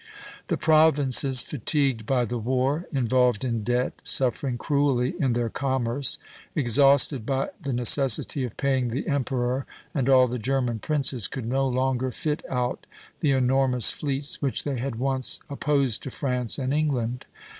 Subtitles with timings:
[0.47, 6.17] The Provinces, "fatigued by the war, involved in debt, suffering cruelly in their commerce,
[6.55, 11.67] exhausted by the necessity of paying the emperor and all the German princes, could no
[11.67, 12.87] longer fit out
[13.19, 17.27] the enormous fleets which they had once opposed to France and England."